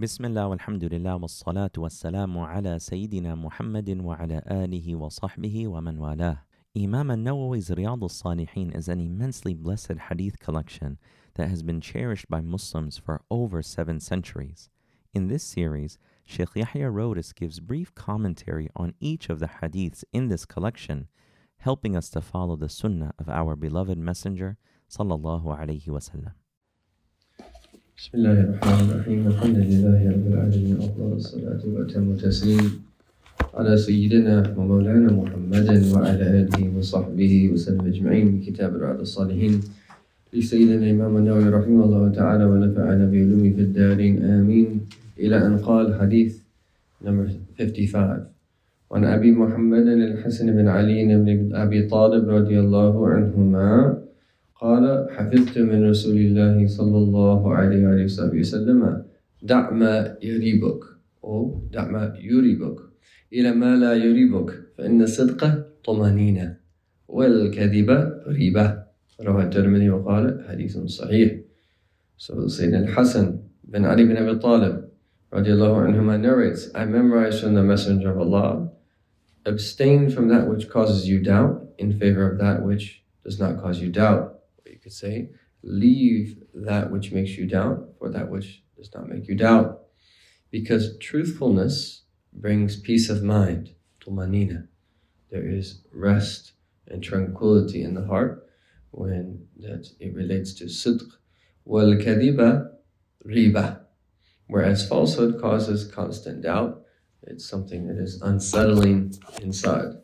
بسم 0.00 0.24
الله 0.24 0.46
والحمد 0.46 0.84
لله 0.84 1.14
والصلاة 1.14 1.70
والسلام 1.78 2.38
على 2.38 2.78
سيدنا 2.78 3.34
محمد 3.34 4.00
وعلى 4.00 4.42
آله 4.50 4.96
وصحبه 4.96 5.68
ومن 5.68 5.98
والاه. 5.98 6.38
Imam 6.74 7.12
al-Nawawi's 7.12 7.70
Riyad 7.70 8.02
al-Salihin 8.02 8.76
is 8.76 8.88
an 8.88 8.98
immensely 8.98 9.54
blessed 9.54 9.98
hadith 10.08 10.40
collection 10.40 10.98
that 11.34 11.48
has 11.48 11.62
been 11.62 11.80
cherished 11.80 12.28
by 12.28 12.40
Muslims 12.40 12.98
for 12.98 13.22
over 13.30 13.62
seven 13.62 14.00
centuries. 14.00 14.68
In 15.12 15.28
this 15.28 15.44
series, 15.44 15.96
Sheikh 16.24 16.56
Yahya 16.56 16.90
Rhodus 16.90 17.32
gives 17.32 17.60
brief 17.60 17.94
commentary 17.94 18.68
on 18.74 18.94
each 18.98 19.30
of 19.30 19.38
the 19.38 19.46
hadiths 19.62 20.02
in 20.12 20.26
this 20.26 20.44
collection, 20.44 21.06
helping 21.58 21.94
us 21.94 22.10
to 22.10 22.20
follow 22.20 22.56
the 22.56 22.68
sunnah 22.68 23.12
of 23.16 23.28
our 23.28 23.54
beloved 23.54 23.96
messenger 23.96 24.56
sallallahu 24.90 25.44
alaihi 25.56 25.86
wasallam. 25.86 26.32
بسم 27.94 28.10
الله 28.18 28.38
الرحمن 28.40 28.90
الرحيم. 28.90 29.20
الحمد 29.26 29.58
لله 29.70 30.00
رب 30.14 30.26
العالمين. 30.26 30.76
أفضل 30.82 31.12
الصلاة 31.14 31.62
وأتم 31.62 32.10
التسليم 32.18 32.66
على 33.54 33.76
سيدنا 33.76 34.50
ومولانا 34.58 35.14
محمد 35.14 35.68
وعلى 35.94 36.24
آله 36.42 36.62
وصحبه 36.74 37.34
وسلم 37.54 37.86
أجمعين. 37.86 38.26
من 38.26 38.40
كتاب 38.42 38.74
رعد 38.82 38.98
الصالحين 39.06 39.54
لسيدنا 40.34 40.74
الإمام 40.82 41.16
النووي 41.22 41.48
رحمه 41.54 41.80
الله 41.86 42.04
تعالى 42.18 42.44
ونفعنا 42.44 43.04
بعلومه 43.06 43.50
في 43.54 43.62
الدارين 43.62 44.14
آمين. 44.26 44.68
إلى 45.14 45.46
أن 45.46 45.62
قال 45.62 45.94
حديث 45.94 46.42
number 46.98 47.30
55 47.62 48.26
وعن 48.90 49.04
أبي 49.04 49.30
محمد 49.38 49.86
الحسن 49.86 50.46
بن 50.50 50.66
علي 50.66 51.06
بن 51.06 51.54
أبي 51.54 51.86
طالب 51.86 52.28
رضي 52.28 52.58
الله 52.58 52.94
عنهما 53.08 54.02
قال 54.64 54.84
حفظت 55.12 55.58
من 55.58 55.90
رسول 55.90 56.16
الله 56.16 56.56
صلى 56.66 56.98
الله 57.04 57.54
عليه 57.54 57.80
وآله 57.86 58.04
وسلم 58.40 58.80
دع 59.42 59.70
ما 59.70 60.16
يريبك. 60.22 60.80
أو 61.24 61.68
دع 61.72 61.84
ما 61.90 62.16
يريبك. 62.16 62.78
إلى 63.32 63.52
ما 63.52 63.76
لا 63.76 63.92
يريبك 63.92 64.50
فإن 64.78 65.02
الصدق 65.02 65.40
طمأنينة 65.84 66.56
والكذب 67.08 67.90
ريبة. 68.26 68.66
رواه 69.20 69.42
الترمذي 69.42 69.90
وقال 69.90 70.44
حديث 70.48 70.78
صحيح. 70.78 71.32
سؤال 72.16 72.50
سيدنا 72.50 72.78
الحسن 72.78 73.38
بن 73.64 73.84
علي 73.84 74.04
بن 74.04 74.16
أبي 74.16 74.34
طالب 74.38 74.84
رضي 75.34 75.52
الله 75.52 75.76
عنهما 75.76 76.16
narrates 76.22 76.70
I 76.74 76.84
memorized 76.84 77.40
from 77.42 77.54
the 77.54 77.62
messenger 77.62 78.10
of 78.12 78.18
Allah. 78.18 78.68
Abstain 79.44 80.08
from 80.08 80.28
that 80.28 80.48
which 80.48 80.70
causes 80.70 81.06
you 81.06 81.20
doubt 81.20 81.68
in 81.76 81.98
favor 81.98 82.32
of 82.32 82.38
that 82.38 82.62
which 82.64 83.04
does 83.24 83.38
not 83.38 83.60
cause 83.60 83.78
you 83.80 83.90
doubt. 83.92 84.33
Could 84.84 84.92
say, 84.92 85.30
leave 85.62 86.42
that 86.52 86.92
which 86.92 87.10
makes 87.10 87.30
you 87.38 87.46
doubt 87.46 87.94
for 87.98 88.10
that 88.10 88.30
which 88.30 88.62
does 88.76 88.92
not 88.94 89.08
make 89.08 89.26
you 89.26 89.34
doubt. 89.34 89.80
Because 90.50 90.98
truthfulness 90.98 92.02
brings 92.34 92.78
peace 92.78 93.08
of 93.08 93.22
mind, 93.22 93.70
tumanina. 93.98 94.68
There 95.30 95.48
is 95.48 95.80
rest 95.90 96.52
and 96.86 97.02
tranquility 97.02 97.82
in 97.82 97.94
the 97.94 98.04
heart 98.04 98.46
when 98.90 99.46
that 99.56 99.88
it 99.98 100.14
relates 100.14 100.52
to 100.56 100.64
sidq. 100.66 101.00
Wal 101.64 101.94
kadiba 101.94 102.68
riba. 103.26 103.80
Whereas 104.48 104.86
falsehood 104.86 105.40
causes 105.40 105.90
constant 105.90 106.42
doubt, 106.42 106.82
it's 107.22 107.48
something 107.48 107.86
that 107.86 107.96
is 107.96 108.20
unsettling 108.20 109.14
inside. 109.40 109.94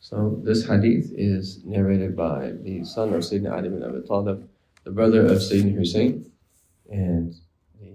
So 0.00 0.40
this 0.44 0.66
hadith 0.66 1.12
is 1.14 1.64
narrated 1.64 2.16
by 2.16 2.52
the 2.62 2.84
son 2.84 3.12
of 3.14 3.22
Sayyidina 3.22 3.52
Ali 3.52 3.68
bin 3.68 3.82
Abi 3.82 4.06
Talib, 4.06 4.48
the 4.84 4.90
brother 4.90 5.26
of 5.26 5.38
Sayyidina 5.38 5.74
Hussein, 5.74 6.30
and 6.90 7.34
the 7.80 7.94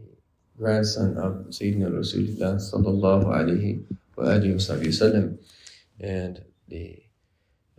grandson 0.57 1.17
of 1.17 1.47
Sayyidina 1.49 1.89
Rasulullah 1.91 2.55
sallallahu 2.55 3.25
alayhi 3.25 3.83
wa 4.17 4.25
wasallam, 4.25 5.37
and 5.99 6.43
the 6.67 7.01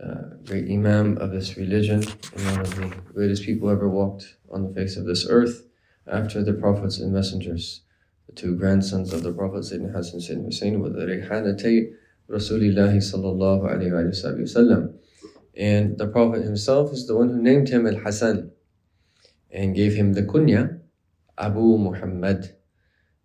uh, 0.03 0.35
great 0.45 0.69
imam 0.69 1.17
of 1.17 1.31
this 1.31 1.55
religion 1.55 2.03
and 2.35 2.45
one 2.45 2.59
of 2.59 2.75
the 2.75 2.87
greatest 3.13 3.43
people 3.43 3.69
ever 3.69 3.87
walked 3.87 4.35
on 4.51 4.63
the 4.63 4.73
face 4.73 4.97
of 4.97 5.05
this 5.05 5.27
earth 5.29 5.65
after 6.07 6.43
the 6.43 6.53
prophets 6.53 6.99
and 6.99 7.13
messengers, 7.13 7.81
the 8.27 8.33
two 8.33 8.55
grandsons 8.55 9.13
of 9.13 9.23
the 9.23 9.31
Prophet 9.31 9.63
Sayyidina 9.63 9.93
Hassan 9.93 10.15
and 10.15 10.23
Sayyidina 10.23 10.45
Hussein 10.45 10.79
with 10.81 10.95
the 10.95 11.05
Rayhanatay 11.05 11.93
Rasulillahi 12.29 12.97
sallallahu 12.97 13.63
alayhi 13.63 13.91
wa 13.91 14.43
sallam. 14.43 14.95
And 15.55 15.97
the 15.97 16.07
Prophet 16.07 16.43
himself 16.43 16.91
is 16.91 17.05
the 17.05 17.15
one 17.15 17.29
who 17.29 17.41
named 17.41 17.69
him 17.69 17.85
Al 17.85 17.97
Hassan 17.97 18.51
and 19.51 19.75
gave 19.75 19.93
him 19.93 20.13
the 20.13 20.23
kunya 20.23 20.79
Abu 21.37 21.77
Muhammad. 21.77 22.55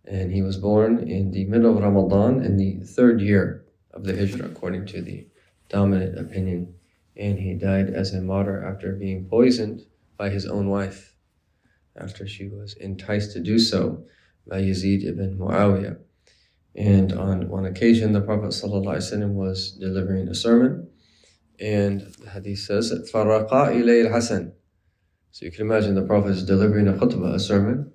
And 0.04 0.32
he 0.32 0.42
was 0.42 0.56
born 0.56 1.08
in 1.08 1.30
the 1.30 1.44
middle 1.46 1.76
of 1.76 1.82
Ramadan 1.82 2.44
in 2.44 2.56
the 2.56 2.80
third 2.80 3.20
year 3.20 3.64
of 3.92 4.04
the 4.04 4.14
Hijrah, 4.14 4.46
according 4.46 4.86
to 4.86 5.02
the 5.02 5.26
dominant 5.68 6.18
opinion. 6.18 6.74
And 7.16 7.38
he 7.38 7.54
died 7.54 7.90
as 7.90 8.14
a 8.14 8.20
martyr 8.20 8.64
after 8.64 8.92
being 8.92 9.26
poisoned 9.28 9.82
by 10.16 10.30
his 10.30 10.46
own 10.46 10.68
wife, 10.68 11.14
after 11.96 12.26
she 12.26 12.48
was 12.48 12.74
enticed 12.74 13.32
to 13.32 13.40
do 13.40 13.58
so 13.58 14.04
by 14.46 14.60
Yazid 14.62 15.04
ibn 15.04 15.38
Muawiyah. 15.38 15.98
And 16.77 17.13
on 17.13 17.49
one 17.49 17.65
occasion, 17.65 18.13
the 18.13 18.21
Prophet 18.21 18.47
ﷺ 18.47 19.33
was 19.33 19.71
delivering 19.71 20.27
a 20.27 20.35
sermon, 20.35 20.89
and 21.59 22.01
the 22.19 22.31
hadith 22.31 22.59
says, 22.59 22.91
فَرَقَا 23.13 23.49
إِلَيْهِ 23.49 24.07
الْحَسَنِ 24.07 24.51
So 25.31 25.45
you 25.45 25.51
can 25.51 25.61
imagine 25.61 25.93
the 25.93 26.01
Prophet 26.01 26.31
is 26.31 26.43
delivering 26.43 26.87
a 26.87 26.93
khutbah, 26.93 27.35
a 27.35 27.39
sermon, 27.39 27.91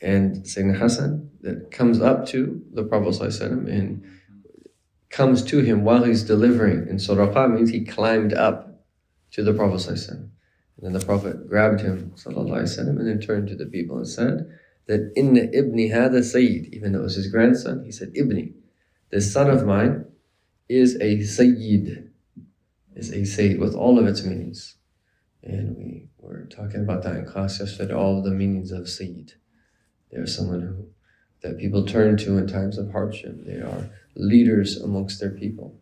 and 0.00 0.44
Sayyidina 0.44 0.76
Hassan 0.76 1.30
that 1.42 1.70
comes 1.70 2.00
up 2.00 2.26
to 2.26 2.62
the 2.72 2.84
Prophet 2.84 3.20
ﷺ 3.20 3.68
and 3.68 4.04
comes 5.10 5.42
to 5.42 5.58
him 5.58 5.82
while 5.82 6.04
he's 6.04 6.22
delivering. 6.22 6.88
And 6.88 7.02
so 7.02 7.16
raqa 7.16 7.52
means 7.52 7.70
he 7.70 7.84
climbed 7.84 8.32
up 8.32 8.84
to 9.32 9.42
the 9.42 9.52
Prophet 9.52 9.90
ﷺ. 9.90 10.10
And 10.10 10.30
then 10.80 10.92
the 10.92 11.04
Prophet 11.04 11.48
grabbed 11.48 11.80
him 11.80 12.12
ﷺ, 12.14 12.78
and 12.78 13.06
then 13.06 13.20
turned 13.20 13.48
to 13.48 13.56
the 13.56 13.66
people 13.66 13.96
and 13.96 14.08
said 14.08 14.48
that 14.87 15.11
inna 15.15 15.41
ibni 15.41 15.91
hada 15.91 16.23
sayyid, 16.23 16.73
even 16.73 16.91
though 16.91 16.99
it 16.99 17.03
was 17.03 17.15
his 17.15 17.27
grandson, 17.27 17.83
he 17.83 17.91
said 17.91 18.13
ibni, 18.13 18.53
this 19.11 19.31
son 19.31 19.49
of 19.49 19.65
mine 19.65 20.05
is 20.69 20.95
a 21.01 21.21
sayyid, 21.23 22.11
is 22.95 23.11
a 23.11 23.25
sayyid 23.25 23.59
with 23.59 23.75
all 23.75 23.99
of 23.99 24.07
its 24.07 24.23
meanings. 24.23 24.75
And 25.43 25.75
we 25.77 26.09
were 26.17 26.45
talking 26.45 26.81
about 26.81 27.03
that 27.03 27.15
in 27.15 27.25
class 27.25 27.59
yesterday, 27.59 27.93
all 27.93 28.17
of 28.17 28.23
the 28.23 28.31
meanings 28.31 28.71
of 28.71 28.89
sayyid. 28.89 29.33
They're 30.11 30.25
someone 30.25 30.61
who 30.61 30.87
that 31.41 31.59
people 31.59 31.85
turn 31.85 32.17
to 32.17 32.37
in 32.37 32.47
times 32.47 32.77
of 32.77 32.91
hardship. 32.91 33.45
They 33.45 33.57
are 33.57 33.89
leaders 34.15 34.77
amongst 34.77 35.19
their 35.19 35.29
people. 35.29 35.79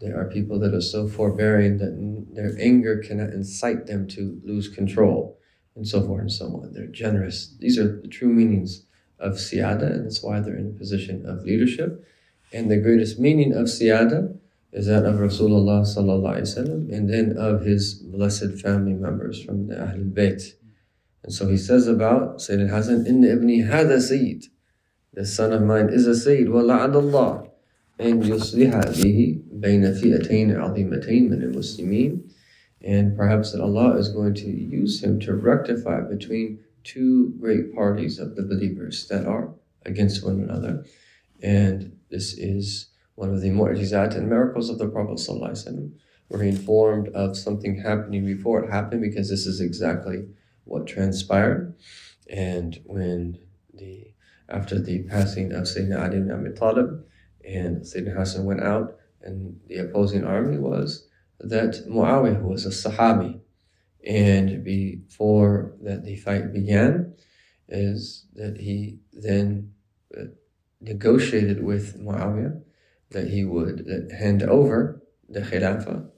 They 0.00 0.08
are 0.08 0.24
people 0.24 0.58
that 0.60 0.72
are 0.74 0.80
so 0.80 1.06
forbearing 1.06 1.76
that 1.78 2.26
their 2.32 2.56
anger 2.58 2.96
cannot 2.96 3.30
incite 3.30 3.86
them 3.86 4.08
to 4.08 4.40
lose 4.42 4.68
control, 4.68 5.38
and 5.76 5.86
so 5.86 6.02
forth 6.02 6.20
and 6.20 6.32
so 6.32 6.46
on. 6.46 6.72
They're 6.72 6.86
generous. 6.86 7.54
These 7.58 7.78
are 7.78 8.00
the 8.00 8.08
true 8.08 8.28
meanings 8.28 8.84
of 9.18 9.34
siyada, 9.34 9.90
and 9.92 10.04
that's 10.04 10.22
why 10.22 10.40
they're 10.40 10.56
in 10.56 10.66
a 10.66 10.78
position 10.78 11.24
of 11.26 11.44
leadership. 11.44 12.04
And 12.52 12.70
the 12.70 12.76
greatest 12.76 13.18
meaning 13.18 13.52
of 13.52 13.66
siyada 13.66 14.36
is 14.72 14.86
that 14.86 15.04
of 15.04 15.16
Rasulullah 15.16 15.82
sallallahu 15.82 16.92
and 16.92 17.08
then 17.08 17.36
of 17.36 17.62
his 17.62 17.94
blessed 17.94 18.60
family 18.60 18.94
members 18.94 19.42
from 19.42 19.68
the 19.68 19.74
Ahlul 19.74 20.12
Bayt. 20.12 20.54
And 21.22 21.32
so 21.32 21.46
he 21.48 21.56
says 21.56 21.86
about 21.86 22.38
Sayyidina 22.38 22.70
Hasan, 22.70 23.06
Inna 23.06 23.28
ibni 23.28 23.68
hada 23.68 24.00
sayyid. 24.00 24.46
The 25.12 25.26
son 25.26 25.52
of 25.52 25.62
mine 25.62 25.88
is 25.90 26.06
a 26.06 26.14
sayyid, 26.14 26.48
wa 26.48 26.60
la'adallah. 26.60 27.48
And 27.98 28.22
yusliha 28.22 28.82
bihi 28.86 29.60
bayna 29.60 29.92
fi'atayn 29.94 30.56
azimatain 30.56 31.28
min 31.28 31.42
al-muslimin 31.42 32.32
and 32.84 33.16
perhaps 33.16 33.52
that 33.52 33.60
Allah 33.60 33.96
is 33.96 34.08
going 34.08 34.34
to 34.34 34.50
use 34.50 35.02
him 35.02 35.20
to 35.20 35.34
rectify 35.34 36.00
between 36.00 36.60
two 36.84 37.34
great 37.40 37.74
parties 37.74 38.18
of 38.18 38.34
the 38.34 38.42
believers 38.42 39.06
that 39.08 39.26
are 39.26 39.54
against 39.86 40.24
one 40.24 40.40
another. 40.40 40.84
And 41.42 41.98
this 42.10 42.34
is 42.34 42.88
one 43.14 43.30
of 43.30 43.40
the 43.40 43.50
mu'jizat 43.50 44.16
and 44.16 44.28
miracles 44.28 44.68
of 44.68 44.78
the 44.78 44.88
Prophet 44.88 45.18
ﷺ, 45.18 45.92
where 46.28 46.42
he 46.42 46.48
informed 46.48 47.08
of 47.08 47.36
something 47.36 47.80
happening 47.80 48.24
before 48.24 48.64
it 48.64 48.70
happened, 48.70 49.02
because 49.02 49.28
this 49.28 49.46
is 49.46 49.60
exactly 49.60 50.26
what 50.64 50.86
transpired. 50.86 51.74
And 52.28 52.80
when 52.84 53.38
the 53.74 54.08
after 54.48 54.78
the 54.78 55.02
passing 55.04 55.52
of 55.52 55.64
Sayyidina 55.64 56.02
Ali 56.02 56.16
ibn 56.18 56.30
Abi 56.30 56.50
Talib, 56.50 57.04
and 57.44 57.82
Sayyidina 57.82 58.16
Hassan 58.16 58.44
went 58.44 58.62
out, 58.62 58.98
and 59.22 59.58
the 59.66 59.78
opposing 59.78 60.24
army 60.24 60.58
was 60.58 61.06
that 61.42 61.86
Muawiyah 61.88 62.42
was 62.42 62.66
a 62.66 62.70
Sahabi. 62.70 63.40
And 64.06 64.64
before 64.64 65.76
that 65.82 66.04
the 66.04 66.16
fight 66.16 66.52
began, 66.52 67.14
is 67.68 68.26
that 68.34 68.58
he 68.58 68.98
then 69.12 69.72
uh, 70.16 70.24
negotiated 70.80 71.62
with 71.62 71.98
Muawiyah 72.00 72.62
that 73.10 73.28
he 73.28 73.44
would 73.44 73.86
hand 74.18 74.42
over 74.42 75.02
the 75.28 75.40
Khilafah 75.40 76.08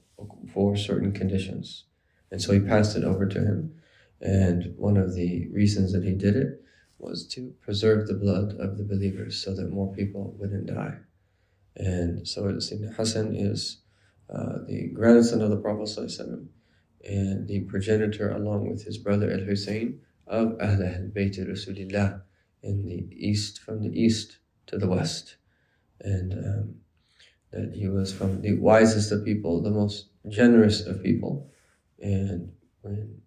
for 0.53 0.75
certain 0.75 1.11
conditions. 1.11 1.85
And 2.31 2.41
so 2.41 2.53
he 2.53 2.59
passed 2.59 2.95
it 2.95 3.03
over 3.03 3.27
to 3.27 3.39
him. 3.39 3.75
And 4.21 4.73
one 4.77 4.97
of 4.97 5.13
the 5.13 5.47
reasons 5.51 5.93
that 5.93 6.03
he 6.03 6.13
did 6.13 6.35
it 6.35 6.61
was 6.97 7.27
to 7.27 7.53
preserve 7.61 8.07
the 8.07 8.13
blood 8.13 8.55
of 8.59 8.77
the 8.77 8.83
believers 8.83 9.43
so 9.43 9.53
that 9.55 9.71
more 9.71 9.93
people 9.93 10.35
wouldn't 10.39 10.67
die. 10.67 10.95
And 11.75 12.27
so 12.27 12.43
Sayyidina 12.43 12.95
Hassan 12.95 13.35
is 13.35 13.81
uh, 14.29 14.59
the 14.67 14.89
grandson 14.93 15.41
of 15.41 15.49
the 15.49 15.57
Prophet 15.57 15.89
and 17.07 17.47
the 17.47 17.61
progenitor, 17.61 18.31
along 18.31 18.69
with 18.69 18.83
his 18.83 18.97
brother 18.97 19.31
Al 19.31 19.39
Hussein, 19.39 20.01
of 20.27 20.53
Ahl 20.59 20.81
al 20.83 21.09
Bayt 21.13 21.37
Rasulillah 21.37 22.21
in 22.63 22.85
the 22.85 23.07
east, 23.11 23.59
from 23.59 23.81
the 23.81 23.99
east 23.99 24.37
to 24.67 24.77
the 24.77 24.87
west. 24.87 25.37
And 26.01 26.33
um, 26.33 26.75
that 27.51 27.73
he 27.73 27.87
was 27.87 28.13
from 28.13 28.41
the 28.41 28.53
wisest 28.53 29.11
of 29.11 29.23
people, 29.23 29.61
the 29.61 29.69
most 29.69 30.07
generous 30.27 30.81
of 30.81 31.03
people. 31.03 31.49
And 32.01 32.51
when 32.81 33.21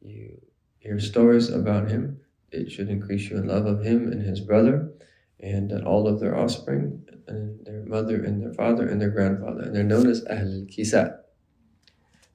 you 0.00 0.40
hear 0.78 0.98
stories 1.00 1.50
about 1.50 1.90
him, 1.90 2.20
it 2.52 2.70
should 2.70 2.88
increase 2.88 3.28
your 3.28 3.44
love 3.44 3.66
of 3.66 3.84
him 3.84 4.10
and 4.12 4.22
his 4.22 4.40
brother, 4.40 4.92
and 5.40 5.72
all 5.84 6.08
of 6.08 6.20
their 6.20 6.36
offspring, 6.36 7.04
and 7.28 7.64
their 7.66 7.84
mother 7.84 8.22
and 8.24 8.40
their 8.40 8.52
father 8.54 8.88
and 8.88 9.00
their 9.00 9.10
grandfather, 9.10 9.62
and 9.62 9.74
they're 9.74 9.82
known 9.82 10.08
as 10.08 10.24
Ahl 10.30 10.66
Kisa, 10.70 11.20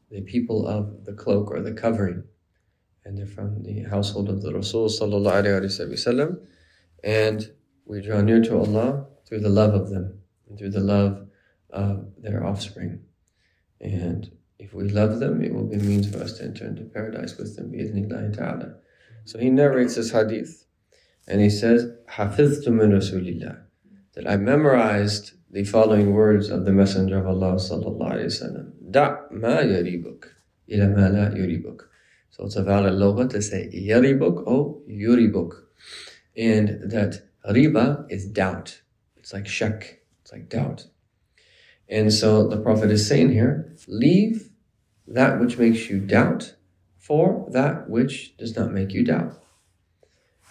the 0.09 0.21
people 0.21 0.67
of 0.67 1.05
the 1.05 1.13
cloak 1.13 1.49
or 1.49 1.61
the 1.61 1.73
covering. 1.73 2.23
And 3.03 3.17
they're 3.17 3.25
from 3.25 3.63
the 3.63 3.81
household 3.83 4.29
of 4.29 4.43
the 4.43 4.53
Rasul 4.53 4.87
sallallahu. 4.87 6.37
And 7.03 7.51
we 7.85 8.01
draw 8.01 8.21
near 8.21 8.41
to 8.43 8.59
Allah 8.59 9.07
through 9.27 9.39
the 9.39 9.49
love 9.49 9.73
of 9.73 9.89
them 9.89 10.19
and 10.47 10.59
through 10.59 10.69
the 10.69 10.81
love 10.81 11.27
of 11.71 12.13
their 12.19 12.45
offspring. 12.45 12.99
And 13.79 14.29
if 14.59 14.75
we 14.75 14.87
love 14.87 15.19
them, 15.19 15.41
it 15.43 15.51
will 15.51 15.65
be 15.65 15.77
a 15.77 15.79
means 15.79 16.11
for 16.11 16.21
us 16.21 16.33
to 16.37 16.43
enter 16.43 16.65
into 16.65 16.83
paradise 16.83 17.37
with 17.37 17.55
them. 17.55 17.73
So 19.25 19.39
he 19.39 19.49
narrates 19.49 19.95
this 19.95 20.11
hadith. 20.11 20.67
And 21.26 21.40
he 21.40 21.50
says, 21.50 21.90
حَفِظْتُ 22.10 22.66
مِنْ 22.68 22.92
رَسُولِ 22.92 23.40
اللَّهِ 23.40 23.58
That 24.14 24.28
I 24.28 24.36
memorized 24.36 25.32
the 25.50 25.64
following 25.64 26.12
words 26.12 26.50
of 26.50 26.64
the 26.64 26.72
Messenger 26.72 27.18
of 27.18 27.26
Allah 27.26 27.54
sallallahu 27.54 28.12
alayhi 28.12 28.42
wa 28.42 28.46
sallam. 28.46 28.72
دَعْ 28.90 29.32
مَا 29.32 29.62
يَرِيبُكَ 29.62 30.24
إِلَى 30.70 30.94
مَا 30.94 31.10
لَا 31.10 31.36
يُرِيبُكَ 31.36 31.80
So 32.30 32.44
it's 32.44 32.56
a 32.56 32.62
valid 32.62 32.94
loga 32.94 33.28
to 33.30 33.42
say 33.42 33.70
yaribuk 33.74 34.46
or 34.46 34.80
yuribuk. 34.88 35.52
And 36.36 36.90
that 36.90 37.22
riba 37.48 38.06
is 38.10 38.26
doubt. 38.26 38.82
It's 39.16 39.32
like 39.32 39.46
shak. 39.46 40.00
It's 40.22 40.32
like 40.32 40.48
doubt. 40.48 40.86
And 41.88 42.12
so 42.12 42.48
the 42.48 42.58
Prophet 42.58 42.90
is 42.90 43.06
saying 43.06 43.32
here, 43.32 43.74
leave 43.88 44.50
that 45.06 45.40
which 45.40 45.56
makes 45.56 45.88
you 45.88 46.00
doubt 46.00 46.54
for 46.98 47.46
that 47.50 47.88
which 47.88 48.36
does 48.36 48.56
not 48.56 48.72
make 48.72 48.92
you 48.92 49.04
doubt. 49.04 49.40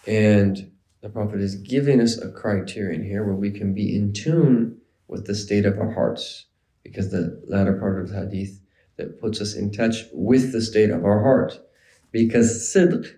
And 0.06 0.73
the 1.02 1.08
Prophet 1.08 1.41
is 1.41 1.56
giving 1.56 2.00
us 2.00 2.19
a 2.19 2.31
criterion 2.31 3.05
here 3.05 3.25
where 3.25 3.35
we 3.35 3.50
can 3.50 3.75
be 3.75 3.97
in 3.97 4.12
tune 4.12 4.79
with 5.08 5.26
the 5.26 5.35
state 5.35 5.67
of 5.67 5.79
our 5.79 5.93
hearts, 5.93 6.47
because 6.82 7.11
the 7.11 7.43
latter 7.47 7.75
part 7.75 8.00
of 8.00 8.11
the 8.11 8.20
hadith 8.20 8.61
that 8.97 9.20
puts 9.20 9.41
us 9.41 9.55
in 9.55 9.73
touch 9.73 10.05
with 10.12 10.52
the 10.52 10.61
state 10.61 10.91
of 10.91 11.05
our 11.05 11.23
heart. 11.23 11.58
Because 12.12 12.73
sidq, 12.75 13.14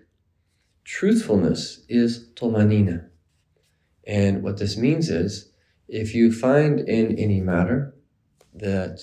truthfulness, 0.85 1.83
is 1.89 2.29
tumanina. 2.35 3.09
And 4.05 4.43
what 4.43 4.57
this 4.57 4.77
means 4.77 5.09
is 5.09 5.51
if 5.87 6.13
you 6.13 6.31
find 6.31 6.79
in 6.79 7.17
any 7.17 7.41
matter 7.41 7.95
that 8.53 8.99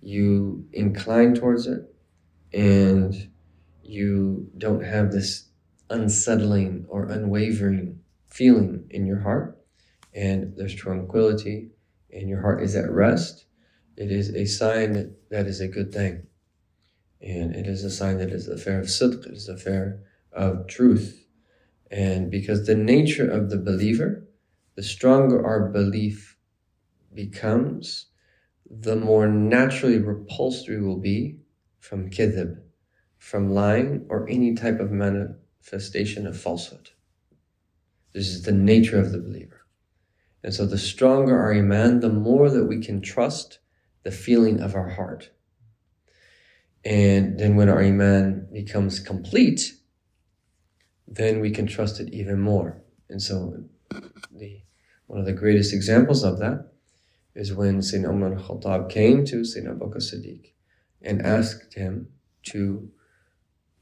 you 0.00 0.66
incline 0.72 1.34
towards 1.34 1.66
it 1.66 1.82
and 2.52 3.30
you 3.82 4.50
don't 4.56 4.84
have 4.84 5.10
this 5.10 5.47
unsettling 5.90 6.86
or 6.88 7.06
unwavering 7.06 8.00
feeling 8.26 8.86
in 8.90 9.06
your 9.06 9.20
heart 9.20 9.58
and 10.14 10.54
there's 10.56 10.74
tranquility 10.74 11.70
and 12.12 12.28
your 12.28 12.40
heart 12.40 12.62
is 12.62 12.74
at 12.74 12.90
rest, 12.90 13.46
it 13.96 14.10
is 14.10 14.34
a 14.34 14.44
sign 14.46 14.92
that 14.92 15.30
that 15.30 15.46
is 15.46 15.60
a 15.60 15.68
good 15.68 15.92
thing. 15.92 16.26
And 17.20 17.54
it 17.54 17.66
is 17.66 17.84
a 17.84 17.90
sign 17.90 18.18
that 18.18 18.30
it's 18.30 18.46
a 18.46 18.52
affair 18.52 18.80
of 18.80 18.86
sidq, 18.86 19.26
it 19.26 19.32
is 19.32 19.48
affair 19.48 20.00
of 20.32 20.66
truth. 20.68 21.26
And 21.90 22.30
because 22.30 22.66
the 22.66 22.74
nature 22.74 23.28
of 23.28 23.50
the 23.50 23.58
believer, 23.58 24.26
the 24.76 24.82
stronger 24.82 25.44
our 25.44 25.68
belief 25.70 26.36
becomes, 27.14 28.06
the 28.70 28.96
more 28.96 29.26
naturally 29.26 29.98
repulsed 29.98 30.68
we 30.68 30.80
will 30.80 31.00
be 31.00 31.38
from 31.80 32.10
kidhib, 32.10 32.58
from 33.16 33.50
lying 33.50 34.06
or 34.08 34.28
any 34.28 34.54
type 34.54 34.78
of 34.78 34.92
manifestation 35.60 36.26
of 36.26 36.40
falsehood. 36.40 36.90
This 38.12 38.28
is 38.28 38.42
the 38.42 38.52
nature 38.52 38.98
of 38.98 39.12
the 39.12 39.18
believer. 39.18 39.66
And 40.42 40.54
so 40.54 40.66
the 40.66 40.78
stronger 40.78 41.38
our 41.38 41.52
iman, 41.52 42.00
the 42.00 42.08
more 42.08 42.48
that 42.50 42.64
we 42.64 42.80
can 42.80 43.00
trust 43.00 43.58
the 44.04 44.10
feeling 44.10 44.60
of 44.60 44.74
our 44.74 44.90
heart. 44.90 45.30
And 46.84 47.38
then 47.38 47.56
when 47.56 47.68
our 47.68 47.82
iman 47.82 48.48
becomes 48.52 49.00
complete, 49.00 49.74
then 51.06 51.40
we 51.40 51.50
can 51.50 51.66
trust 51.66 52.00
it 52.00 52.12
even 52.14 52.40
more. 52.40 52.82
And 53.08 53.20
so 53.20 53.64
the 54.32 54.62
one 55.06 55.18
of 55.20 55.26
the 55.26 55.32
greatest 55.32 55.72
examples 55.72 56.22
of 56.22 56.38
that 56.38 56.70
is 57.34 57.54
when 57.54 57.78
Sayyidina 57.78 58.10
Umar 58.10 58.34
al-Khattab 58.34 58.90
came 58.90 59.24
to 59.24 59.36
Sayyidina 59.36 59.70
Abu 59.70 59.98
Siddiq 59.98 60.52
and 61.00 61.22
asked 61.22 61.74
him 61.74 62.08
to 62.44 62.90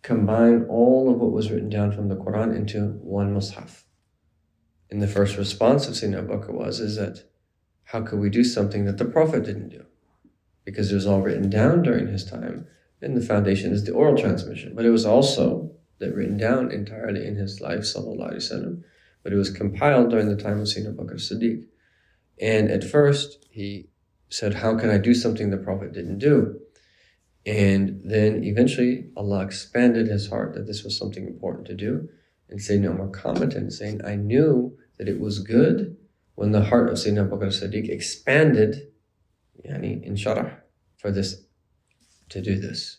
combine 0.07 0.65
all 0.69 1.11
of 1.11 1.19
what 1.19 1.33
was 1.33 1.51
written 1.51 1.69
down 1.69 1.91
from 1.91 2.09
the 2.09 2.15
Quran 2.15 2.55
into 2.55 2.91
one 3.03 3.35
mushaf. 3.35 3.83
And 4.89 5.03
the 5.03 5.09
first 5.09 5.37
response 5.37 5.89
of 5.89 5.95
Sayyidina 5.95 6.19
Abu 6.19 6.35
Bakr 6.35 6.53
was, 6.53 6.79
is 6.79 6.95
that 6.95 7.25
how 7.83 8.03
could 8.03 8.21
we 8.21 8.31
do 8.31 8.45
something 8.45 8.85
that 8.85 8.99
the 8.99 9.05
Prophet 9.05 9.43
didn't 9.45 9.71
do? 9.71 9.85
Because 10.65 10.93
it 10.93 10.95
was 10.95 11.09
all 11.09 11.23
written 11.23 11.51
down 11.51 11.83
during 11.83 12.07
his 12.07 12.25
time, 12.25 12.69
and 13.03 13.17
the 13.17 13.21
foundation 13.21 13.73
is 13.73 13.83
the 13.83 13.93
oral 13.93 14.17
transmission. 14.17 14.75
But 14.77 14.85
it 14.85 14.91
was 14.91 15.05
also 15.05 15.73
that 15.99 16.15
written 16.15 16.37
down 16.37 16.71
entirely 16.71 17.27
in 17.27 17.35
his 17.35 17.61
life, 17.61 17.81
sallallahu 17.81 18.31
alaihi 18.31 18.53
wasallam. 18.53 18.83
But 19.25 19.33
it 19.33 19.37
was 19.37 19.51
compiled 19.51 20.11
during 20.11 20.29
the 20.29 20.41
time 20.41 20.61
of 20.61 20.69
Sayyidina 20.69 20.91
Abu 20.91 21.05
Bakr 21.05 21.17
Siddiq. 21.17 21.65
And 22.41 22.71
at 22.71 22.85
first, 22.85 23.45
he 23.51 23.89
said, 24.29 24.55
How 24.55 24.79
can 24.79 24.89
I 24.89 24.99
do 24.99 25.15
something 25.15 25.51
the 25.51 25.57
Prophet 25.57 25.93
didn't 25.93 26.19
do? 26.19 26.61
And 27.47 28.01
then 28.05 28.43
eventually, 28.43 29.07
Allah 29.17 29.45
expanded 29.45 30.09
his 30.09 30.29
heart 30.29 30.55
that 30.55 30.67
this 30.67 30.83
was 30.83 30.99
something 30.99 31.27
important 31.27 31.67
to 31.69 31.75
do. 31.75 32.09
And 32.49 32.59
Sayyidina 32.59 32.95
Umar 32.95 33.09
commented 33.09 33.73
saying, 33.73 34.05
I 34.05 34.17
knew 34.17 34.77
that 34.99 35.09
it 35.09 35.21
was 35.21 35.39
good 35.39 35.97
when 36.35 36.51
the 36.51 36.65
heart 36.65 36.89
of 36.89 36.97
Sayyidina 36.97 37.27
Abu 37.27 37.37
Bakr 37.37 37.47
Siddiq 37.47 37.89
expanded 37.89 38.89
yani, 39.65 40.03
in 40.03 40.15
sharah 40.17 40.57
for 40.97 41.11
this, 41.11 41.43
to 42.31 42.43
do 42.43 42.59
this. 42.59 42.99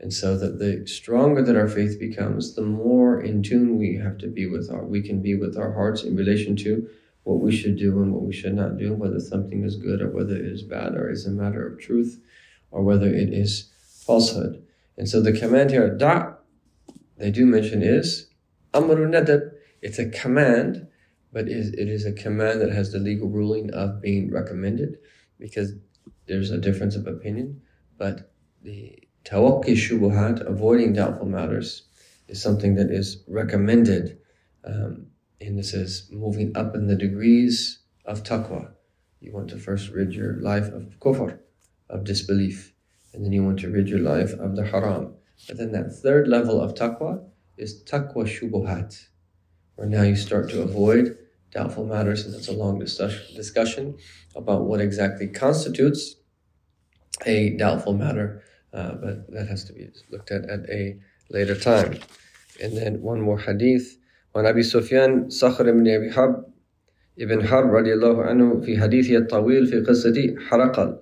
And 0.00 0.12
so 0.12 0.36
that 0.38 0.58
the 0.58 0.86
stronger 0.86 1.42
that 1.42 1.56
our 1.56 1.68
faith 1.68 1.98
becomes, 1.98 2.54
the 2.54 2.62
more 2.62 3.20
in 3.20 3.42
tune 3.42 3.78
we 3.78 3.96
have 3.96 4.18
to 4.18 4.28
be 4.28 4.46
with 4.46 4.70
our, 4.70 4.84
we 4.84 5.02
can 5.02 5.20
be 5.20 5.34
with 5.34 5.56
our 5.56 5.72
hearts 5.72 6.02
in 6.02 6.16
relation 6.16 6.56
to 6.56 6.88
what 7.24 7.40
we 7.40 7.54
should 7.54 7.76
do 7.76 8.00
and 8.00 8.12
what 8.12 8.22
we 8.22 8.32
should 8.32 8.54
not 8.54 8.78
do, 8.78 8.94
whether 8.94 9.20
something 9.20 9.64
is 9.64 9.76
good 9.76 10.00
or 10.00 10.08
whether 10.08 10.36
it 10.36 10.46
is 10.46 10.62
bad, 10.62 10.94
or 10.94 11.10
is 11.10 11.26
a 11.26 11.30
matter 11.30 11.66
of 11.66 11.80
truth, 11.80 12.20
or 12.70 12.82
whether 12.82 13.06
it 13.06 13.32
is 13.32 13.70
falsehood. 14.08 14.64
And 14.96 15.06
so 15.08 15.20
the 15.20 15.38
command 15.42 15.70
here, 15.70 15.88
da, 16.04 16.34
they 17.18 17.30
do 17.30 17.44
mention 17.46 17.82
is 17.82 18.30
amru 18.72 19.06
nadab. 19.06 19.42
It's 19.82 19.98
a 19.98 20.08
command, 20.22 20.88
but 21.32 21.44
it 21.46 21.88
is 21.96 22.04
a 22.06 22.12
command 22.24 22.60
that 22.62 22.72
has 22.72 22.90
the 22.90 22.98
legal 22.98 23.28
ruling 23.28 23.70
of 23.82 24.00
being 24.00 24.32
recommended, 24.32 24.98
because 25.38 25.74
there's 26.26 26.50
a 26.50 26.64
difference 26.66 26.96
of 26.96 27.06
opinion. 27.06 27.60
But 27.98 28.32
the 28.62 28.80
tawakki 29.24 29.74
shubuhat, 29.84 30.36
avoiding 30.54 30.94
doubtful 30.94 31.26
matters, 31.26 31.68
is 32.28 32.42
something 32.42 32.74
that 32.76 32.90
is 32.90 33.22
recommended. 33.28 34.18
Um, 34.64 35.08
and 35.40 35.58
this 35.58 35.74
is 35.74 36.08
moving 36.10 36.56
up 36.56 36.74
in 36.74 36.86
the 36.86 36.96
degrees 36.96 37.78
of 38.04 38.22
taqwa. 38.22 38.72
You 39.20 39.32
want 39.32 39.50
to 39.50 39.58
first 39.58 39.90
rid 39.90 40.12
your 40.12 40.40
life 40.40 40.68
of 40.68 40.98
kufr, 40.98 41.38
of 41.90 42.04
disbelief, 42.04 42.72
and 43.17 43.23
then 43.23 43.31
you 43.31 43.43
want 43.43 43.59
to 43.59 43.69
rid 43.69 43.89
your 43.89 43.99
life 43.99 44.33
of 44.33 44.55
the 44.55 44.65
haram. 44.65 45.13
But 45.47 45.57
then 45.57 45.71
that 45.71 45.91
third 45.91 46.27
level 46.27 46.61
of 46.61 46.75
taqwa 46.75 47.23
is 47.57 47.83
taqwa 47.83 48.25
shubuhat, 48.25 49.07
where 49.75 49.87
now 49.87 50.03
you 50.03 50.15
start 50.15 50.49
to 50.51 50.61
avoid 50.61 51.17
doubtful 51.51 51.85
matters, 51.85 52.25
and 52.25 52.33
that's 52.33 52.47
a 52.47 52.53
long 52.53 52.79
discussion 52.79 53.97
about 54.35 54.63
what 54.63 54.81
exactly 54.81 55.27
constitutes 55.27 56.15
a 57.25 57.51
doubtful 57.57 57.93
matter, 57.93 58.43
uh, 58.73 58.93
but 58.93 59.31
that 59.31 59.47
has 59.47 59.63
to 59.65 59.73
be 59.73 59.87
looked 60.09 60.31
at 60.31 60.49
at 60.49 60.67
a 60.69 60.97
later 61.29 61.55
time. 61.55 61.99
And 62.61 62.75
then 62.75 63.01
one 63.01 63.21
more 63.21 63.39
hadith 63.39 63.97
وعن 64.35 64.45
أبي 64.45 64.63
سفيان 64.63 65.29
صخر 65.29 65.71
بن 65.71 65.87
أبي 65.87 66.11
حرب 66.11 66.45
ابن 67.19 67.47
حرب 67.47 67.73
رضي 67.75 67.93
الله 67.93 68.23
عنه 68.23 68.61
في 68.61 68.79
حديثه 68.81 69.17
الطويل 69.17 69.67
في 69.67 69.79
قصة 69.79 70.35
حرقل 70.37 70.99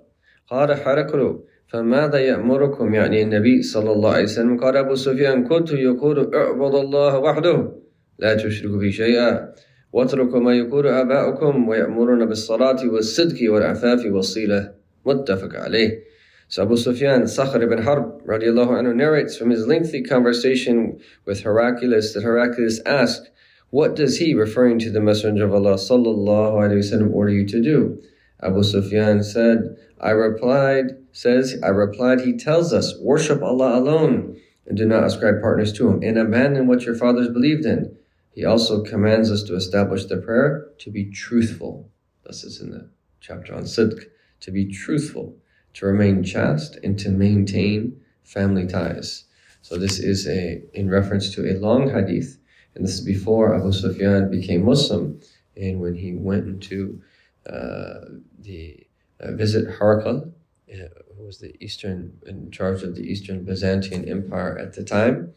قال 0.47 0.75
حرقل 0.75 1.43
فماذا 1.67 2.19
يأمركم 2.19 2.93
يعني 2.93 3.21
النبي 3.21 3.61
صلى 3.61 3.91
الله 3.91 4.11
عليه 4.11 4.23
وسلم 4.23 4.57
قال 4.57 4.77
أبو 4.77 4.95
سفيان 4.95 5.47
كنت 5.47 5.71
يقول 5.71 6.35
اعبد 6.35 6.75
الله 6.75 7.19
وحده 7.19 7.71
لا 8.19 8.35
تشركوا 8.35 8.77
به 8.77 8.89
شيئا 8.89 9.53
واتركوا 9.93 10.39
ما 10.39 10.53
يقول 10.55 10.87
آباؤكم 10.87 11.67
ويأمرون 11.67 12.25
بالصلاة 12.25 12.87
والصدق 12.87 13.53
والعفاف 13.53 14.05
والصلة 14.05 14.71
متفق 15.05 15.55
عليه 15.55 16.11
So 16.51 16.63
Abu 16.63 16.75
Sufyan, 16.75 17.27
Sakhr 17.27 17.63
ibn 17.63 17.81
Harb 17.81 18.25
radiallahu 18.27 18.71
anhu 18.71 18.93
narrates 18.93 19.37
from 19.37 19.51
his 19.51 19.67
lengthy 19.67 20.03
conversation 20.03 20.99
with 21.25 21.43
Heraclius 21.43 22.13
that 22.13 22.23
Heraclius 22.23 22.81
asked, 22.85 23.31
What 23.69 23.95
does 23.95 24.17
he, 24.17 24.33
referring 24.33 24.77
to 24.79 24.91
the 24.91 24.99
Messenger 24.99 25.45
of 25.45 25.53
Allah 25.53 25.75
sallallahu 25.75 26.55
alayhi 26.55 26.83
wasallam, 26.83 27.13
order 27.13 27.31
you 27.31 27.47
to 27.47 27.61
do? 27.63 28.01
Abu 28.43 28.63
Sufyan 28.63 29.23
said, 29.23 29.77
I 30.00 30.10
replied, 30.10 30.96
says, 31.12 31.58
I 31.62 31.68
replied, 31.68 32.20
he 32.20 32.36
tells 32.36 32.72
us, 32.72 32.98
worship 33.00 33.42
Allah 33.42 33.78
alone 33.78 34.40
and 34.66 34.76
do 34.76 34.84
not 34.84 35.04
ascribe 35.04 35.40
partners 35.40 35.72
to 35.74 35.88
him 35.88 36.02
and 36.02 36.18
abandon 36.18 36.66
what 36.66 36.82
your 36.82 36.94
fathers 36.94 37.28
believed 37.28 37.64
in. 37.64 37.96
He 38.32 38.44
also 38.44 38.82
commands 38.82 39.30
us 39.30 39.42
to 39.44 39.54
establish 39.54 40.04
the 40.04 40.18
prayer 40.18 40.68
to 40.78 40.90
be 40.90 41.10
truthful. 41.10 41.90
This 42.26 42.44
is 42.44 42.60
in 42.60 42.70
the 42.70 42.90
chapter 43.20 43.54
on 43.54 43.62
Sidq, 43.62 44.04
to 44.40 44.50
be 44.50 44.70
truthful 44.70 45.36
to 45.76 45.86
remain 45.86 46.24
chaste 46.24 46.78
and 46.82 46.98
to 46.98 47.10
maintain 47.10 48.00
family 48.24 48.66
ties. 48.66 49.24
So 49.60 49.76
this 49.76 49.98
is 49.98 50.26
a 50.26 50.62
in 50.72 50.88
reference 50.88 51.34
to 51.34 51.50
a 51.50 51.58
long 51.58 51.90
hadith, 51.90 52.38
and 52.74 52.84
this 52.84 52.94
is 52.94 53.02
before 53.02 53.54
Abu 53.54 53.72
Sufyan 53.72 54.30
became 54.30 54.64
Muslim, 54.64 55.20
and 55.56 55.80
when 55.80 55.94
he 55.94 56.14
went 56.14 56.46
into 56.46 57.02
uh, 57.48 58.06
the 58.38 58.85
uh, 59.20 59.32
visit 59.32 59.66
Herakl, 59.78 60.32
uh, 60.72 60.76
who 61.16 61.24
was 61.24 61.38
the 61.38 61.56
eastern 61.64 62.18
in 62.26 62.50
charge 62.50 62.82
of 62.82 62.94
the 62.94 63.02
Eastern 63.02 63.44
Byzantine 63.44 64.08
Empire 64.08 64.58
at 64.58 64.74
the 64.74 64.84
time, 64.84 65.32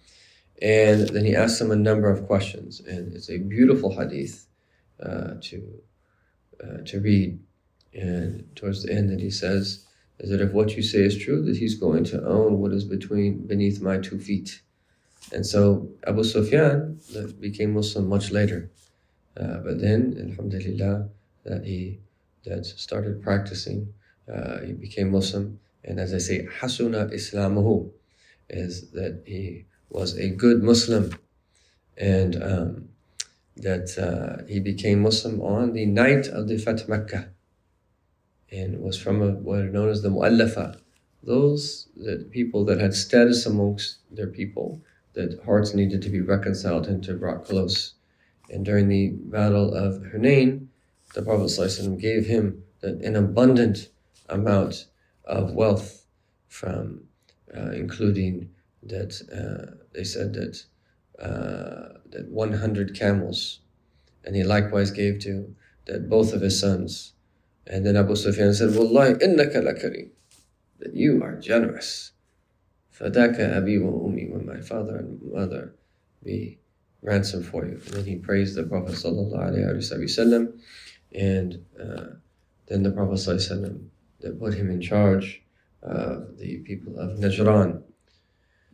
and 0.61 1.09
then 1.09 1.25
he 1.25 1.35
asked 1.35 1.61
him 1.61 1.71
a 1.71 1.75
number 1.75 2.09
of 2.09 2.27
questions, 2.27 2.81
and 2.81 3.13
it's 3.13 3.29
a 3.29 3.37
beautiful 3.37 3.97
hadith 3.97 4.47
uh, 5.01 5.35
to 5.41 5.81
to 6.85 6.99
read. 6.99 7.39
And 7.93 8.53
towards 8.55 8.83
the 8.83 8.93
end, 8.93 9.09
that 9.09 9.19
he 9.19 9.31
says 9.31 9.85
is 10.19 10.29
that 10.29 10.41
if 10.41 10.51
what 10.51 10.75
you 10.75 10.83
say 10.83 10.99
is 10.99 11.17
true, 11.17 11.41
that 11.45 11.57
he's 11.57 11.75
going 11.75 12.03
to 12.05 12.25
own 12.25 12.59
what 12.59 12.73
is 12.73 12.83
between 12.83 13.47
beneath 13.47 13.81
my 13.81 13.97
two 13.97 14.19
feet. 14.19 14.61
And 15.31 15.45
so 15.45 15.89
Abu 16.05 16.23
Sufyan 16.23 16.99
became 17.39 17.73
Muslim 17.73 18.07
much 18.09 18.31
later. 18.31 18.69
Uh, 19.37 19.57
but 19.59 19.79
then, 19.79 20.17
alhamdulillah, 20.29 21.09
that 21.45 21.65
he 21.65 21.99
that 22.45 22.65
started 22.65 23.21
practicing, 23.21 23.93
uh, 24.31 24.59
he 24.61 24.73
became 24.73 25.11
Muslim. 25.11 25.59
And 25.83 25.99
as 25.99 26.13
I 26.13 26.17
say, 26.17 26.47
hasuna 26.59 27.13
islamuhu 27.13 27.91
is 28.49 28.91
that 28.91 29.23
he 29.25 29.65
was 29.89 30.17
a 30.17 30.29
good 30.29 30.63
Muslim. 30.63 31.17
And 31.97 32.41
um, 32.41 32.89
that 33.57 33.97
uh, 33.97 34.45
he 34.47 34.59
became 34.59 35.01
Muslim 35.01 35.41
on 35.41 35.73
the 35.73 35.85
night 35.85 36.27
of 36.27 36.47
the 36.47 36.57
Fath 36.57 36.87
Makkah 36.87 37.29
and 38.51 38.79
was 38.79 38.97
from 38.97 39.21
a, 39.21 39.31
what 39.31 39.59
are 39.59 39.69
known 39.69 39.89
as 39.89 40.01
the 40.01 40.09
mu'allafa, 40.09 40.79
those 41.23 41.87
that 41.97 42.31
people 42.31 42.65
that 42.65 42.79
had 42.79 42.93
status 42.93 43.45
amongst 43.45 43.97
their 44.09 44.27
people, 44.27 44.81
that 45.13 45.39
hearts 45.45 45.73
needed 45.73 46.01
to 46.01 46.09
be 46.09 46.21
reconciled 46.21 46.87
and 46.87 47.03
to 47.03 47.13
brought 47.13 47.45
close. 47.45 47.93
And 48.49 48.65
during 48.65 48.87
the 48.87 49.09
battle 49.09 49.73
of 49.73 50.01
Hunain, 50.03 50.67
the 51.13 51.21
Prophet 51.21 51.97
gave 51.99 52.25
him 52.25 52.63
an 52.81 53.15
abundant 53.15 53.89
amount 54.29 54.87
of 55.25 55.53
wealth 55.53 56.05
from, 56.47 57.03
uh, 57.55 57.71
including 57.71 58.49
that 58.83 59.13
uh, 59.31 59.75
they 59.93 60.03
said 60.03 60.33
that 60.33 60.63
uh, 61.19 61.99
that 62.09 62.27
100 62.29 62.97
camels, 62.97 63.59
and 64.23 64.35
he 64.35 64.43
likewise 64.43 64.91
gave 64.91 65.19
to 65.19 65.53
that 65.85 66.09
both 66.09 66.33
of 66.33 66.41
his 66.41 66.59
sons 66.59 67.13
and 67.69 67.85
then 67.85 67.95
Abu 67.95 68.15
Sufyan 68.15 68.53
said, 68.53 68.75
Wallahi, 68.75 69.13
innaka 69.13 69.57
lakarim. 69.57 70.09
That 70.79 70.95
you 70.95 71.21
are 71.23 71.35
generous. 71.35 72.11
Fadaka 72.99 73.55
abi 73.55 73.77
wa 73.77 73.91
ummi, 73.91 74.31
when 74.31 74.45
my 74.45 74.59
father 74.59 74.97
and 74.97 75.21
mother 75.31 75.75
be 76.23 76.57
ransom 77.03 77.43
for 77.43 77.65
you. 77.65 77.73
And 77.73 77.93
then 77.93 78.05
he 78.05 78.15
praised 78.15 78.55
the 78.55 78.63
Prophet 78.63 78.95
sallallahu 78.95 80.59
and 81.13 81.65
uh, 81.79 82.15
then 82.67 82.83
the 82.83 82.91
Prophet 82.91 83.13
sallallahu 83.13 83.87
that 84.21 84.39
put 84.39 84.53
him 84.53 84.69
in 84.69 84.81
charge 84.81 85.41
of 85.81 86.37
the 86.37 86.57
people 86.59 86.97
of 86.99 87.17
Najran. 87.17 87.81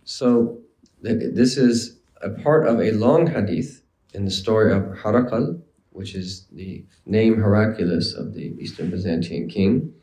So 0.03 0.59
this 1.01 1.57
is 1.57 1.99
a 2.21 2.29
part 2.29 2.67
of 2.67 2.79
a 2.79 2.91
long 2.91 3.27
hadith 3.27 3.83
in 4.13 4.25
the 4.25 4.31
story 4.31 4.71
of 4.73 4.83
Harakal, 4.83 5.61
which 5.91 6.15
is 6.15 6.45
the 6.51 6.83
name 7.05 7.35
Heraclius 7.35 8.13
of 8.13 8.33
the 8.33 8.55
Eastern 8.59 8.89
Byzantine 8.89 9.47
king. 9.47 9.93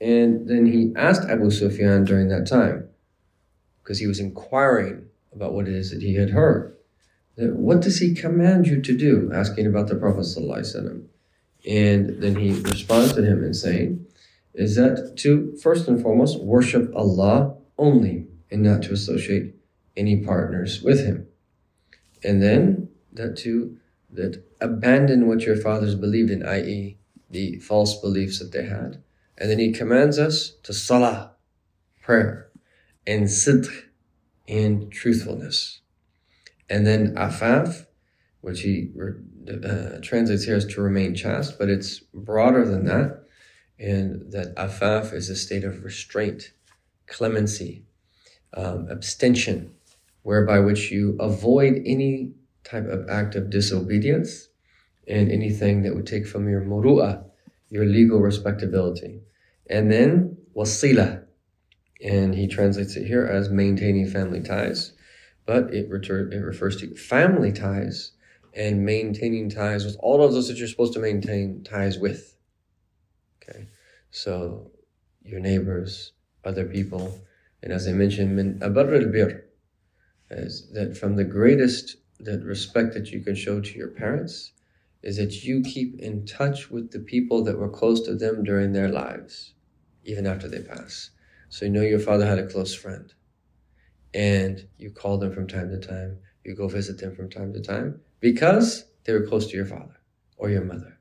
And 0.00 0.48
then 0.48 0.66
he 0.66 0.92
asked 0.96 1.28
Abu 1.28 1.50
Sufyan 1.50 2.04
during 2.04 2.28
that 2.28 2.46
time, 2.46 2.88
because 3.82 3.98
he 3.98 4.06
was 4.06 4.20
inquiring 4.20 5.06
about 5.34 5.52
what 5.52 5.68
it 5.68 5.74
is 5.74 5.90
that 5.90 6.02
he 6.02 6.14
had 6.14 6.30
heard. 6.30 6.76
What 7.36 7.80
does 7.80 7.98
he 7.98 8.14
command 8.14 8.66
you 8.66 8.80
to 8.80 8.96
do? 8.96 9.30
Asking 9.32 9.66
about 9.66 9.88
the 9.88 9.96
Prophet. 9.96 10.24
And 11.66 12.22
then 12.22 12.36
he 12.36 12.52
responds 12.60 13.12
to 13.14 13.22
him 13.22 13.42
and 13.42 13.54
saying, 13.54 14.06
is 14.54 14.76
that 14.76 15.14
to 15.18 15.56
first 15.62 15.86
and 15.88 16.02
foremost 16.02 16.40
worship 16.40 16.90
Allah 16.94 17.56
only 17.76 18.26
and 18.50 18.62
not 18.62 18.82
to 18.82 18.92
associate 18.92 19.54
any 19.96 20.16
partners 20.16 20.82
with 20.82 21.04
him. 21.04 21.28
And 22.24 22.42
then 22.42 22.88
that 23.12 23.36
to 23.38 23.76
that 24.10 24.42
abandon 24.60 25.28
what 25.28 25.42
your 25.42 25.56
fathers 25.56 25.94
believed 25.94 26.30
in, 26.30 26.44
i.e., 26.44 26.96
the 27.30 27.58
false 27.58 28.00
beliefs 28.00 28.38
that 28.38 28.52
they 28.52 28.64
had. 28.64 29.02
And 29.36 29.50
then 29.50 29.58
he 29.58 29.70
commands 29.70 30.18
us 30.18 30.52
to 30.62 30.72
salah, 30.72 31.32
prayer, 32.00 32.48
and 33.06 33.24
sidq, 33.24 33.68
and 34.48 34.90
truthfulness. 34.90 35.80
And 36.70 36.86
then 36.86 37.14
afaf, 37.14 37.86
which 38.40 38.60
he 38.62 38.90
uh, 39.48 39.98
translates 40.02 40.44
here 40.44 40.56
as 40.56 40.64
to 40.66 40.80
remain 40.80 41.14
chaste, 41.14 41.58
but 41.58 41.68
it's 41.68 41.98
broader 42.14 42.64
than 42.64 42.84
that. 42.84 43.24
And 43.78 44.32
that 44.32 44.54
afaf 44.56 45.12
is 45.12 45.28
a 45.28 45.36
state 45.36 45.64
of 45.64 45.84
restraint, 45.84 46.52
clemency, 47.06 47.84
um, 48.54 48.88
abstention, 48.90 49.72
whereby 50.22 50.58
which 50.58 50.90
you 50.90 51.16
avoid 51.20 51.82
any 51.84 52.32
type 52.64 52.86
of 52.86 53.08
act 53.08 53.34
of 53.34 53.50
disobedience 53.50 54.48
and 55.06 55.30
anything 55.30 55.82
that 55.82 55.94
would 55.94 56.06
take 56.06 56.26
from 56.26 56.48
your 56.48 56.60
muru'ah, 56.60 57.24
your 57.70 57.86
legal 57.86 58.20
respectability. 58.20 59.20
And 59.70 59.90
then 59.90 60.36
wasila, 60.54 61.24
and 62.02 62.34
he 62.34 62.46
translates 62.46 62.96
it 62.96 63.06
here 63.06 63.24
as 63.24 63.48
maintaining 63.48 64.06
family 64.06 64.40
ties, 64.40 64.92
but 65.46 65.72
it, 65.72 65.90
retur- 65.90 66.32
it 66.32 66.40
refers 66.40 66.76
to 66.80 66.94
family 66.94 67.52
ties 67.52 68.12
and 68.54 68.84
maintaining 68.84 69.50
ties 69.50 69.84
with 69.84 69.96
all 70.00 70.22
of 70.22 70.32
those 70.32 70.48
that 70.48 70.56
you're 70.56 70.68
supposed 70.68 70.94
to 70.94 70.98
maintain 70.98 71.62
ties 71.62 71.98
with. 71.98 72.36
Okay, 73.42 73.68
so 74.10 74.70
your 75.22 75.40
neighbors, 75.40 76.12
other 76.44 76.64
people, 76.64 77.20
and 77.62 77.72
as 77.72 77.86
I 77.86 77.92
mentioned, 77.92 78.60
abar 78.60 79.02
al-bir, 79.02 79.44
is 80.30 80.70
that 80.72 80.96
from 80.96 81.16
the 81.16 81.24
greatest 81.24 81.96
that 82.20 82.42
respect 82.42 82.94
that 82.94 83.10
you 83.10 83.20
can 83.20 83.34
show 83.34 83.60
to 83.60 83.78
your 83.78 83.88
parents 83.88 84.52
is 85.02 85.16
that 85.16 85.44
you 85.44 85.62
keep 85.62 85.98
in 86.00 86.26
touch 86.26 86.70
with 86.70 86.90
the 86.90 86.98
people 86.98 87.44
that 87.44 87.56
were 87.56 87.68
close 87.68 88.00
to 88.02 88.14
them 88.14 88.42
during 88.42 88.72
their 88.72 88.88
lives, 88.88 89.54
even 90.04 90.26
after 90.26 90.48
they 90.48 90.60
pass. 90.60 91.10
So 91.48 91.64
you 91.64 91.70
know 91.70 91.82
your 91.82 92.00
father 92.00 92.26
had 92.26 92.38
a 92.38 92.48
close 92.48 92.74
friend, 92.74 93.12
and 94.12 94.66
you 94.76 94.90
call 94.90 95.18
them 95.18 95.32
from 95.32 95.46
time 95.46 95.70
to 95.70 95.78
time, 95.78 96.18
you 96.44 96.54
go 96.54 96.66
visit 96.66 96.98
them 96.98 97.14
from 97.14 97.30
time 97.30 97.52
to 97.52 97.60
time 97.60 98.00
because 98.20 98.84
they 99.04 99.12
were 99.12 99.26
close 99.26 99.46
to 99.48 99.56
your 99.56 99.66
father 99.66 100.00
or 100.36 100.50
your 100.50 100.64
mother. 100.64 100.98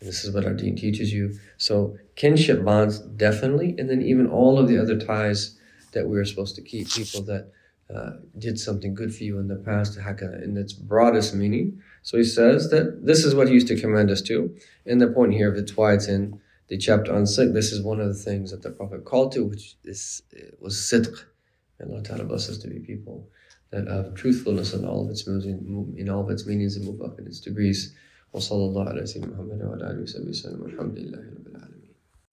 And 0.00 0.08
this 0.08 0.24
is 0.24 0.34
what 0.34 0.44
our 0.44 0.52
deen 0.52 0.76
teaches 0.76 1.12
you. 1.12 1.34
So 1.56 1.96
kinship 2.16 2.64
bonds 2.64 2.98
definitely, 2.98 3.74
and 3.78 3.88
then 3.88 4.02
even 4.02 4.26
all 4.26 4.58
of 4.58 4.68
the 4.68 4.78
other 4.78 4.98
ties 4.98 5.58
that 5.92 6.06
we 6.06 6.18
are 6.18 6.24
supposed 6.24 6.56
to 6.56 6.62
keep, 6.62 6.90
people 6.90 7.22
that 7.22 7.50
uh, 7.94 8.10
did 8.38 8.58
something 8.58 8.94
good 8.94 9.14
for 9.14 9.24
you 9.24 9.38
in 9.38 9.48
the 9.48 9.56
past, 9.56 9.96
in 9.96 10.56
its 10.56 10.72
broadest 10.72 11.34
meaning. 11.34 11.80
So 12.02 12.18
he 12.18 12.24
says 12.24 12.70
that 12.70 13.06
this 13.06 13.24
is 13.24 13.34
what 13.34 13.48
he 13.48 13.54
used 13.54 13.68
to 13.68 13.80
command 13.80 14.10
us 14.10 14.20
to. 14.22 14.54
And 14.84 15.00
the 15.00 15.08
point 15.08 15.32
here, 15.32 15.50
that's 15.50 15.76
why 15.76 15.94
it's 15.94 16.08
in 16.08 16.40
the 16.68 16.76
chapter 16.76 17.14
on 17.14 17.22
sidq, 17.22 17.54
this 17.54 17.72
is 17.72 17.82
one 17.82 18.00
of 18.00 18.08
the 18.08 18.14
things 18.14 18.50
that 18.50 18.62
the 18.62 18.70
Prophet 18.70 19.04
called 19.04 19.32
to, 19.32 19.44
which 19.44 19.76
is, 19.84 20.22
was 20.60 20.74
sidq. 20.76 21.24
And 21.78 21.90
Allah 21.90 22.02
Ta'ala 22.02 22.24
bless 22.24 22.48
us 22.48 22.58
to 22.58 22.68
be 22.68 22.80
people 22.80 23.28
that 23.70 23.88
have 23.88 24.14
truthfulness 24.14 24.72
in 24.74 24.84
all 24.84 25.04
of 25.04 25.10
its 25.10 25.26
in 25.26 26.08
all 26.08 26.22
of 26.22 26.30
its 26.30 26.46
meanings 26.46 26.76
and 26.76 27.00
up 27.02 27.18
in 27.18 27.26
its 27.26 27.40
degrees. 27.40 27.94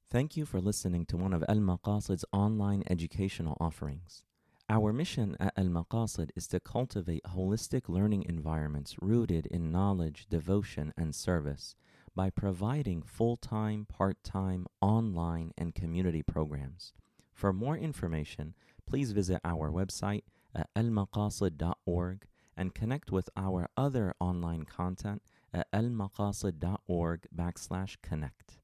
Thank 0.10 0.38
you 0.38 0.46
for 0.46 0.62
listening 0.62 1.06
to 1.08 1.18
one 1.18 1.34
of 1.34 1.44
Al 1.48 1.56
Maqasid's 1.56 2.26
online 2.32 2.84
educational 2.90 3.58
offerings. 3.60 4.24
Our 4.70 4.94
mission 4.94 5.36
at 5.40 5.54
Al 5.58 5.66
Maqasid 5.66 6.30
is 6.36 6.48
to 6.48 6.60
cultivate 6.60 7.24
holistic 7.24 7.90
learning 7.90 8.26
environments 8.30 8.96
rooted 9.02 9.46
in 9.48 9.72
knowledge, 9.72 10.28
devotion, 10.30 10.94
and 10.98 11.14
service 11.14 11.76
by 12.16 12.30
providing 12.30 13.02
full 13.02 13.38
time, 13.38 13.86
part 13.86 14.24
time, 14.24 14.68
online, 14.82 15.52
and 15.58 15.76
community 15.76 16.22
programs. 16.22 16.94
For 17.34 17.52
more 17.52 17.78
information, 17.78 18.54
please 18.86 19.12
visit 19.12 19.42
our 19.44 19.72
website 19.72 20.24
at 20.56 20.70
almaqasid.org 20.76 22.26
and 22.56 22.76
connect 22.76 23.12
with 23.12 23.30
our 23.36 23.70
other 23.76 24.14
online 24.20 24.64
content 24.64 25.22
at 25.54 25.72
almaqasid.org 25.72 27.28
backslash 27.36 27.98
connect. 28.02 28.60